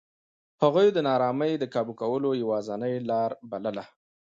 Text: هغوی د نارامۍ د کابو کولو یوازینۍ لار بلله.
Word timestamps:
هغوی 0.61 0.87
د 0.91 0.97
نارامۍ 1.07 1.53
د 1.59 1.63
کابو 1.73 1.93
کولو 2.01 2.29
یوازینۍ 2.41 2.95
لار 3.09 3.31
بلله. 3.51 3.85